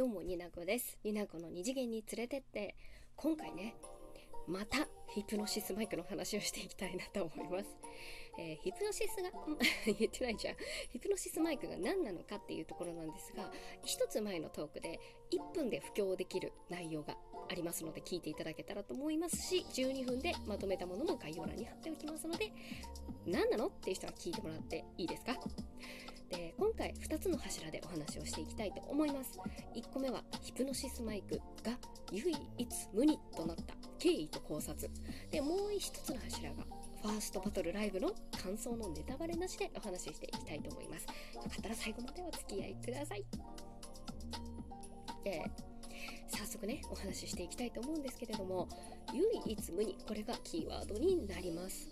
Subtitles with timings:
[0.00, 0.96] どうもになこです。
[1.04, 2.74] になこの二次元に連れてって。
[3.16, 3.74] 今回ね
[4.48, 7.66] またヒプノシスマイクの話をしていきたいなと思います、
[8.38, 9.28] えー、ヒプノシスが
[9.84, 10.56] 言ってないじゃん。
[10.90, 13.52] ヒプノシスマイクが何なのかっていうところなんですが
[13.84, 14.98] 一つ前のトークで
[15.32, 17.18] 1分で布教できる内容が
[17.50, 22.50] ありますので聞いていただけたらと思いますし12分でまとめたものも概要欄に貼っておきますので
[23.26, 25.38] 何なのっていう人は聞いてもらっていいですか？
[26.30, 29.38] で今回2つの柱でお話をしていきたいと思います。
[29.74, 31.76] 1個目はヒプノシスマイクが
[32.12, 34.88] 唯一無二となった経緯と考察。
[35.30, 36.64] でもう1つの柱が
[37.02, 41.06] ファーストバトルライブの感想のネタバレなしでお話ししていきたいと思います。
[41.34, 43.24] よかったら最後までお付き合いください。
[45.24, 45.42] え、
[46.28, 48.68] 早速ねお話ししていきたいと思うんですけれども
[49.12, 51.88] 唯一無二これがキーワードになります。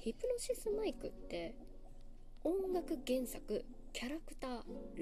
[0.00, 1.54] ヒプノシスマイクって
[2.44, 4.50] 音楽原作キャラクター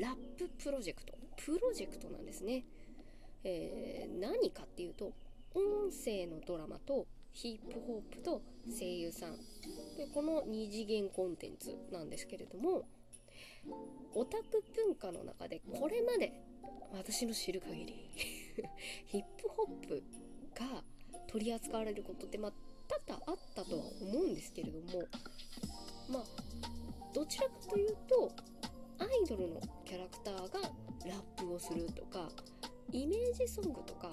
[0.01, 1.15] ラッププロジェクト。
[1.37, 2.65] プロジェクトなんですね、
[3.45, 5.13] えー、何かっていうと
[5.55, 8.43] 音声のドラマとヒップホップと
[8.79, 9.37] 声優さん。
[9.97, 12.83] でこの2次元コンテンツなんですけれども
[14.15, 16.33] オタク文化の中でこれまで
[16.93, 17.95] 私の知る限り
[19.07, 20.03] ヒップホップ
[20.55, 20.85] が
[21.27, 22.53] 取り扱われることってまあ
[22.87, 25.05] 多々あったとは思うんですけれども
[26.09, 26.80] まあ
[27.13, 28.33] どちらかというと
[28.99, 30.69] アイドルのキャラクターが
[31.07, 32.29] ラップをするとか
[32.93, 34.11] イメージソングとか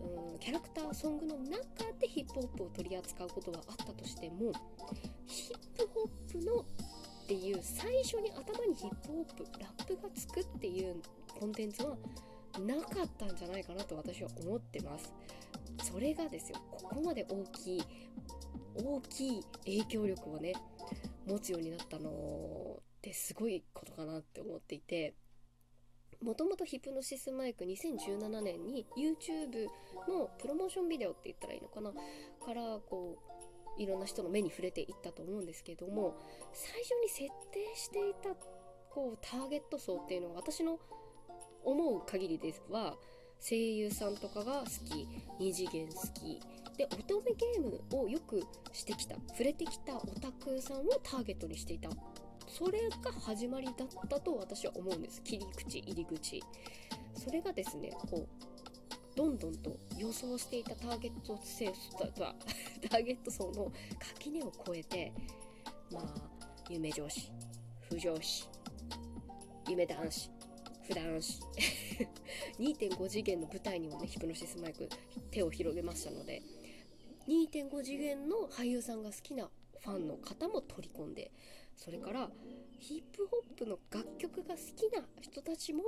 [0.00, 1.58] うんキャラクターソングの中
[2.00, 4.52] でヒップホップを取り扱うことはあったとしても
[5.26, 6.64] ヒップホップのっ
[7.26, 10.96] ていう最初に頭にヒップホップラップがつくっていう
[11.38, 11.96] コンテンツは
[12.64, 15.12] なかったんじゃないかなと私は思ってます。
[15.82, 17.82] それがですよここまで大きい
[18.74, 20.52] 大きい影響力をね
[21.26, 22.10] 持つようになったの
[22.80, 25.14] ってすごいことかなって思っていて
[26.22, 29.66] もともとヒプノシスマイク2017年に YouTube
[30.10, 33.18] のプロモーションビデオって言ったらいいのかなからこ
[33.78, 36.16] ういろんな人の目に触れていったと思うんですけども
[36.52, 38.30] 最初に設定していた
[38.90, 40.78] こうターゲット層っていうのは私の
[41.64, 42.96] 思う限りでは
[43.40, 45.08] 声優さんとかが好き
[45.38, 46.40] 二次元好き。
[46.76, 48.42] で乙女ゲームをよく
[48.72, 51.88] してきた触れてきたオタクさんをターゲットにしていた。
[52.48, 55.22] それが始まりだったと私は思うんです。
[55.22, 56.42] 切り口入り口。
[57.14, 58.46] それがですねこう
[59.16, 61.72] どんどんと予想していたターゲット性
[62.90, 65.12] ターゲット層の垣根を越えて
[65.90, 66.04] まあ
[66.68, 67.30] 夢上司
[67.88, 68.46] 不上司
[69.68, 70.35] 夢男子
[70.86, 71.04] 普段
[72.58, 74.88] 2.5 次元の舞台にもねヒプノシスマイク
[75.30, 76.42] 手を広げましたので
[77.26, 81.32] 2.5次元の俳優さんが好きなファンの方も取り込んで
[81.74, 82.30] それから
[82.78, 85.82] ヒップホップの楽曲が好きな人たちも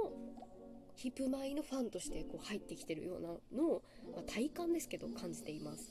[0.96, 3.82] ヒップマイのファンとしてこう入ってきてるようなのを、
[4.12, 5.88] まあ、体感ですけど感じています。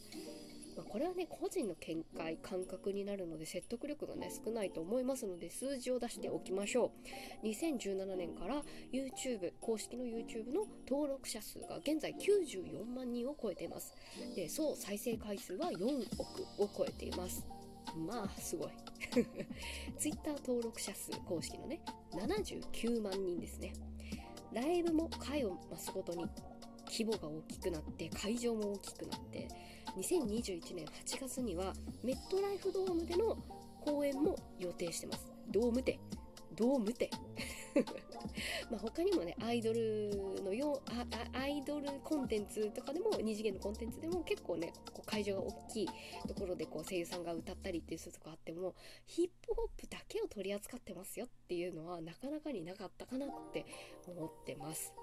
[0.78, 6.92] まあ、これはね個人の見解感覚になるので説得力がね少ないと思いますので数字を出しておきましょ
[7.44, 7.48] う。
[7.48, 8.62] 2017年から
[8.94, 13.96] YouTube 公式の YouTube の登録者数が現在94万人を超えています。
[14.36, 17.44] で総再生回数は4億を超えています。
[17.96, 18.70] まあすごい。
[19.98, 21.82] Twitter 登録者数公式のね
[22.14, 23.74] 79万人ですね。
[24.54, 26.26] ライブも回を増すごとに
[26.90, 29.48] 規模が大きくなって会場も大きくなって
[29.96, 33.38] 2021年8月にはメットライフドームでの
[33.82, 35.32] 公演も予定してます。
[35.50, 36.00] ドームで
[36.58, 37.10] ドームで
[38.72, 45.90] まあ他にもねアイドルのようアイドルコンテンツとかでも二次元のコンテンツでも結構ねこう会場が大きい
[46.28, 53.66] ところでこう声優さんが歌ったりっていうとこあってもヒップホップだけを取り扱ってますよっていうのはなかなかになかったかなって
[54.08, 54.94] 思ってます。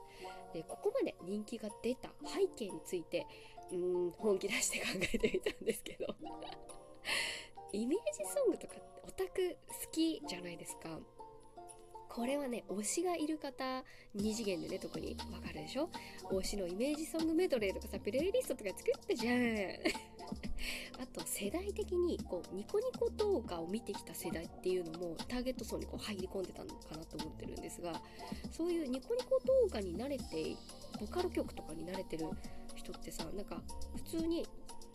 [0.52, 3.26] でここまで人気が出た背景について
[3.72, 6.14] うん本気出して考えてみたんですけど。
[7.72, 10.98] イメージソングとかオタク好きじゃないですか。
[12.08, 13.82] これはね推しがいる方
[14.14, 15.88] 2次元でね特にわかるでしょ？
[16.30, 19.34] 推しのイメージソングメドレーとかさプレイリストとか作ったじゃん。
[21.02, 28.00] あと世代的にこうニコニコ動画を見てきた世代っていうのもターゲット層にこう入り込んでたのかなと思ってるんですが
[28.50, 30.56] そういうニコニコ動画に慣れて
[31.00, 32.28] ボカロ曲とかに慣れてる
[32.84, 33.60] 人ってさなんか
[33.96, 34.46] 普通に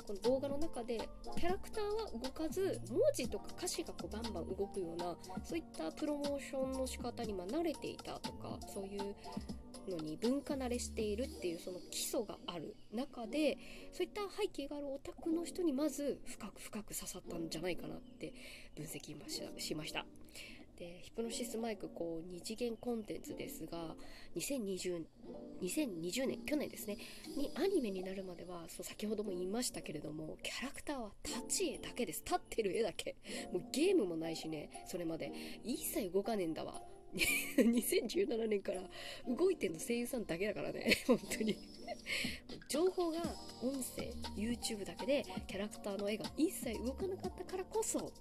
[0.07, 0.97] この動画の中で
[1.37, 9.15] キャラクターは動かず文字とか歌詞がこうバンバン動くようなそういったプロモーションの仕方にま慣れていたとかそういう
[9.89, 13.57] のに文化慣れしているっていうその基礎がある中で
[13.91, 18.33] そういった背景があるオタクの人にまず深く深く刺さったんじゃないかなって
[18.75, 19.15] 分析
[19.59, 20.05] しました。
[20.79, 23.95] でヒプノシスマイクこう二次元コンテンツですが
[24.35, 25.03] 2020
[25.61, 26.97] 2020年去年ですね
[27.37, 32.23] にアニメになるまではそう先ほども言いましたけれどもキャラクターは立ち絵だけです。
[32.25, 33.15] 立ってる絵だけ。
[33.51, 35.31] もうゲームもないしねそれまで。
[35.63, 36.81] 一切動かねえんだわ。
[37.57, 38.81] 2017年から
[39.27, 40.97] 動いてんの声優さんだけだからね。
[41.07, 41.57] 本当に。
[42.67, 43.19] 情報が
[43.61, 48.11] 音声 YouTube だけでキャラクターの絵が一切動かなかったからこそ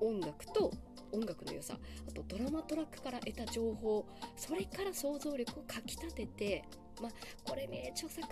[0.00, 0.72] 音楽と
[1.12, 1.74] 音楽の良さ
[2.08, 4.06] あとドラマトラックから得た情報
[4.36, 6.64] それから想像力をかきたてて
[7.00, 7.12] まあ
[7.44, 8.26] これね著作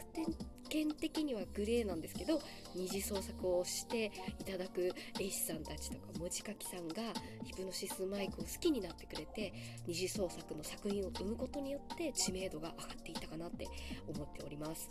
[0.68, 2.40] 権的にはグレーなんですけど
[2.74, 7.02] 二次創作をしていただく絵師さんたちとか文字書きさんが
[7.44, 9.52] ヒプノシスマイクを好きになってくれて
[9.86, 13.66] 二次創作の作品を生むことによって知名度が上がっていたかなって
[14.06, 14.88] 思っております。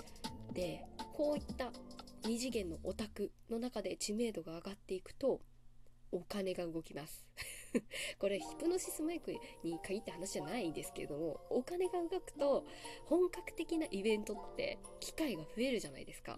[0.54, 0.84] で
[1.14, 1.72] こういった
[2.26, 5.40] 二次元のオタクの中で知名度が上がっていくと
[6.12, 7.26] お金が動きます。
[8.20, 9.32] これヒプノシスマイク
[9.64, 12.66] に限った話じゃないですけれどもお金が動くと
[13.06, 16.38] 本格的なイベントって機会が増えるじゃないですか。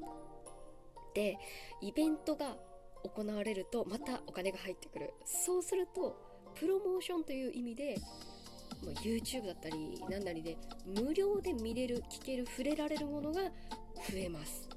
[1.13, 1.37] で
[1.81, 2.57] イベントが
[3.03, 5.13] 行われるとまたお金が入ってくる。
[5.25, 6.15] そうすると
[6.55, 7.95] プロモーションという意味で
[9.03, 13.43] YouTube だったり何なりで無料で見れる聞ける触れられるものが
[14.09, 14.67] 増えます。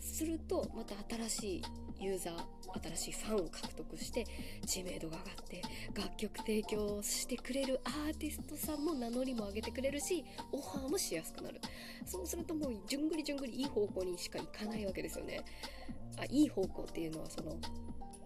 [0.00, 0.94] するとまた
[1.28, 1.62] 新しい
[2.00, 2.36] ユーザー
[2.96, 4.24] 新しいファンを獲得して
[4.66, 5.62] 知名度が上がって
[5.94, 11.60] 楽曲提供してくれるアーティストさんも名乗りも上げてくれるしオファーもしやすくなる。
[12.06, 15.44] そうするともうじゅんぐりじゅんぐりいい方向にしか行かないわけですよね。
[16.18, 17.56] あいい方向っていうのはその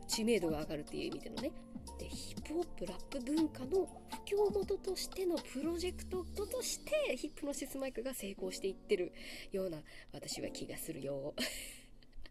[0.08, 1.52] 知名度が上がるっていう意味でのね。
[1.98, 9.12] でヒップホップラップ文化の布教元としてのプロジェクトとしてヒップノシスマイクが成功していってる
[9.52, 9.78] ような
[10.12, 11.34] 私は気がするよ。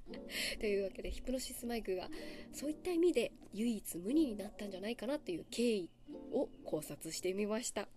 [0.59, 2.09] というわけでヒプノシスマイクが
[2.53, 5.89] そういった意味で唯一無二になったんじゃないかなっていう経緯
[6.31, 7.87] を考察してみました。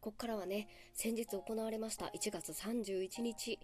[0.00, 3.58] ここからはね先日行われました1月31日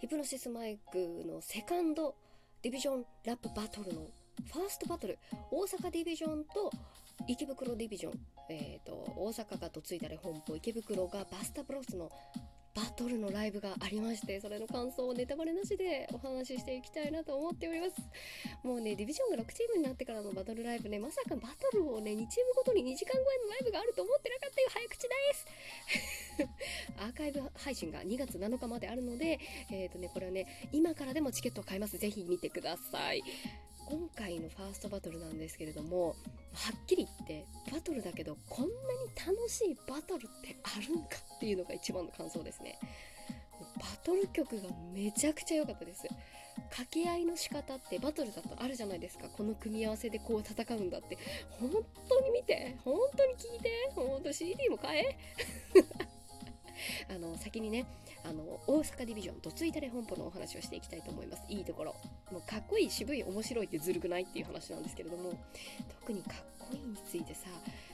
[0.00, 2.14] ヒプノシスマイクのセカンド
[2.60, 4.02] ディビジョンラップバトルの
[4.52, 5.18] ファーストバトル
[5.50, 6.70] 大阪ディビジョンと
[7.26, 8.12] 池袋ディビジョン、
[8.50, 12.10] えーと、大阪がどついたれ本舗池袋がバスタブロスの
[12.78, 17.94] バトルのライブがありましてそれの感想をネタバレなしでお話ししていきたいなと思っております。
[18.62, 24.68] もうねディビジョンが6チームになってからのバトルライブねまさかバトルをね2チームごとに2時間超えのライブがあると思ってなかったよ。
[24.70, 25.46] 早口です。
[27.02, 29.40] アーカイブ配信が2月7日まであるので
[29.72, 31.98] えっ、ー、とねこれはね今からでもチケットを買います。
[31.98, 33.24] ぜひ見てください。
[33.86, 36.14] 今回のファーストバトルなんですけれども
[36.54, 42.78] はっきり言ってバトルだけどこんなに楽しいバトルってあるんかっていうのが一番の感想ですね。
[43.78, 46.08] バトル曲がめちゃくちゃ良かったです。
[46.70, 49.28] 掛け合いの仕方ってバトルだとあるじゃないですか。
[49.28, 51.16] この組み合わせでこう戦うんだって。
[51.60, 51.70] 本
[52.08, 55.16] 当に見て本当に聞いて本当 CD も買え。
[57.14, 57.86] あの先にね
[58.24, 61.42] あの大阪ディビジョンどついたれ本舗のお話をしていきたいと思います。
[61.48, 61.94] いいところ。
[62.32, 65.32] もうかっこいい渋い面白いってずるくないっていう話なんですけれども
[66.00, 67.48] 特にかっこいいについてさ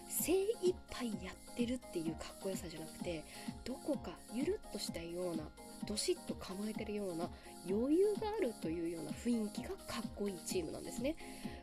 [0.09, 0.33] 精
[0.63, 3.25] 一杯やってるっていうかっこよさじゃなくて
[3.65, 5.45] どこかゆるっとしたような
[5.87, 7.29] どしっと構えてるような
[7.69, 11.17] 余裕があるというような雰囲気がかっこいいチームなんですね。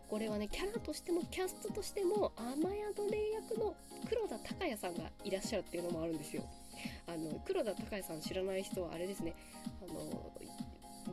[0.10, 2.64] これはねキャラとしてもキャストとしても雨
[2.96, 3.74] 宿霊役の
[4.10, 6.44] 黒田孝也さんがいらっしゃるっていうのもあるんですよ。
[7.08, 9.34] あの黒田孝也さん知らない人はあれですね。
[9.82, 10.32] あの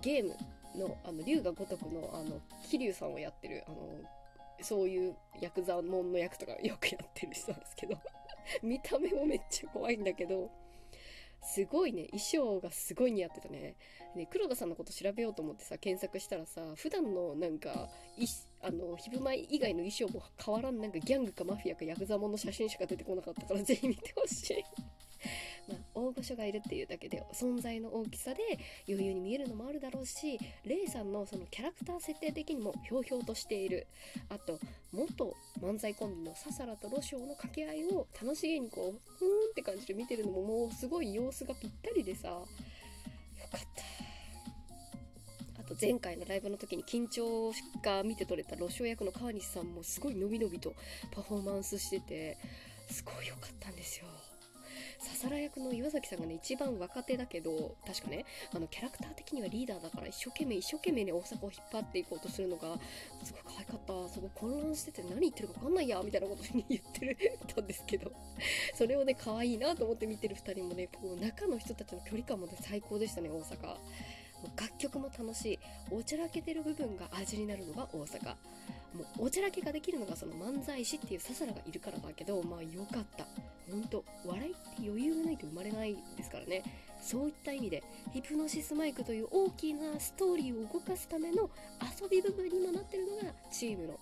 [0.00, 0.36] ゲーム
[0.76, 3.76] のあの龍が如くのあの桐生さんをやってるあの
[4.60, 7.98] そういうヤクザモンの役とかよくやってる人なんですけど。
[8.62, 10.50] 見た目もめっちゃ怖いんだけど。
[11.42, 12.04] すごいね。
[12.06, 13.76] 衣装がすごい似合ってたね。
[14.16, 18.26] ね黒田さんのこと調べようと思ってさ検索したらさ普段のなんかい
[18.62, 24.64] あのヒブマイ以外の衣装も変わらんなんかギャングかマフィアかヤクザモンの写真しか出てこなかったからぜひ見てほしい。
[25.68, 28.40] まあ、大御所がいるっていうだけで存在の大きさで
[28.88, 33.86] 余裕に見えるのもあるだろうしレイさんのそのキャラクター設定的にもひょうひょうとしている。
[34.30, 34.58] あと
[34.92, 42.28] 元漫才コンビのササラとロショウの掛け合いを楽しげにこうふーんって感じで見てるのももうすごい様子がぴったりでさ。
[42.28, 42.46] よ
[43.52, 43.82] かった。
[45.60, 50.74] あと前回のライブの時に緊張が見て取れたロショウ役の川西さんもすごいのびのびと
[51.12, 52.38] パフォーマンスしてて
[52.90, 54.06] すごい良かったんですよ。
[54.98, 62.76] ささら役の岩崎さんがね、一番若手だけど、確かね、あの、キャラクター的にはリーダーだから、一生懸命、一生懸命ね、大阪を引っ張っていこうとするのが、
[63.22, 64.12] すごい可愛かった。
[64.12, 67.16] すごい混乱してて、何言ってるか分かんないや、みたいなことに言ってる
[67.54, 68.10] たんですけど、
[68.74, 73.76] それをね、可愛いなと思って見てる2人もね、こう、中の人たちの距離感もね、最高でしたね、大阪。
[74.56, 75.58] 楽曲も楽しい
[75.90, 78.36] おちゃらけてる部分が味になるのが大阪
[78.94, 83.26] もうおちゃらけができるのがその漫才師っていうささらがいるからだけどまあよかった。
[83.70, 86.62] ほんと笑いって余裕がないと生まれないですからね。
[87.00, 91.48] そういった意味でヒプノシスマイクという大きなストーリーを動かすための
[92.00, 94.00] 遊び部分にもなってるのがチームの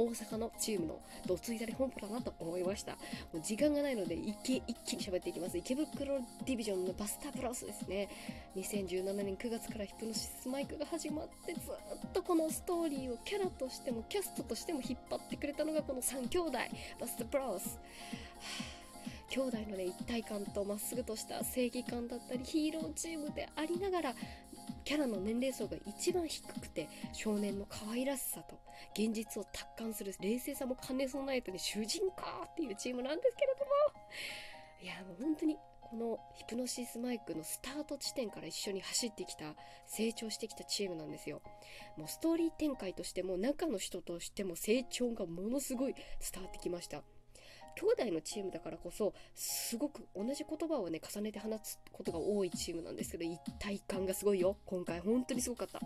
[0.00, 2.92] 大阪のチームのどついたり本舗だなと思いました。
[2.92, 2.98] も
[3.34, 5.58] う時間がないので一気一気に喋っていきます。
[5.58, 8.08] 池袋ディビジョンのバスタブロスですね。
[8.56, 16.58] 2017年9月からヒプノシスマイクが始まってずっとこのストーリーをキャラとしてもキャストとしても引っ張ってくれたのがこの3兄弟
[16.98, 17.78] バスタブロス。
[19.28, 24.14] 兄弟のね一体感とまっすぐとした正義感だったりヒーローチームでありながら
[24.84, 28.58] キャラの年齢層が一番低くて少年の可愛らしさと
[28.94, 33.70] 現実を達観する冷静さも兼ね備えてね主人公っていうチームなんですけれども。
[34.82, 35.56] いやもう本当に
[35.90, 41.42] このヒプノシスマイクのスタート地点から一緒に走ってきた成長してきたチームなんですよ。
[41.96, 47.02] もうストーリー展開としても中の人としても成長がものすごい伝わってきました。
[47.76, 54.56] 兄弟のチームだからこそすごく同じ言葉をね重ねて話すことが多いチームなんですけど一体感がすごいよ。
[54.66, 55.80] 今回本当にすごかった。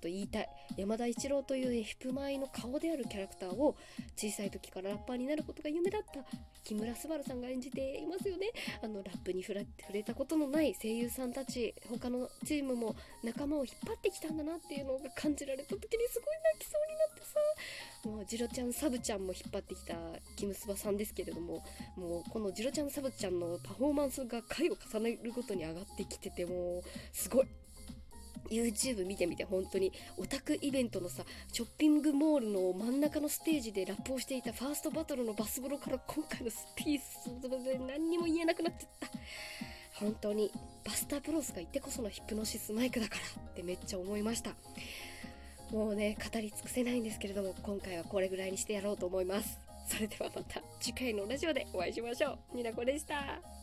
[0.00, 0.48] と言いたい。
[0.76, 3.76] 山田一郎という、ね、ヒップマイの顔であるキャラクターを
[4.16, 6.20] 小さい時からラッパーになることが夢だった。
[6.64, 8.50] 木村昴さんが演じていますよね。
[8.82, 17.40] あのラップに触れたことのない声優さんたち他のチームも仲間を引っ張ってきたんだなっていうのが感じられた時にすごい泣きそうになってさ。
[18.04, 19.94] もうジロちゃんサブちゃんも引っ張ってきた
[20.36, 21.64] キムスバさんですけれども
[21.96, 27.46] もうこのジロちゃんサブちゃんのパフォーマンスが回を重ねるごとに上がってきててもうすごい。
[28.50, 37.30] YouTube 見てみて本当にオタクイベントのさショッピングモールの真ん中のステージでラップをしていたファーストバトルのバス風呂から今回のスピース
[37.86, 39.08] 何にも言えなくなっちゃった
[39.94, 40.50] 本当に
[40.84, 44.50] バスタープロスがいてこそのヒプノシスマイクだからってめっちゃ思いました
[45.70, 52.56] もうね語り尽くせないんですけれども今回はこれぐらいにしてやろうと思いますそれではまた次回のラジオでお会いしましょう。
[52.56, 53.57] になこでした。